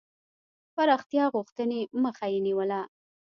[0.75, 2.81] پراختیا غوښتني مخه یې نیوله.